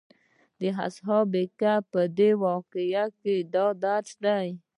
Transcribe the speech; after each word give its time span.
د 0.59 0.61
اصحاب 0.87 1.31
کهف 1.59 1.83
په 1.93 2.01
دې 2.17 2.31
واقعه 2.45 3.05
کې 3.21 3.35
دا 3.53 3.67
درس 3.83 4.11
دی. 4.25 4.47